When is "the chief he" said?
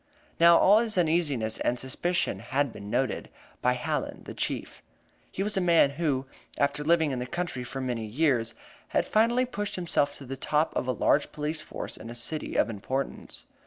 4.23-5.43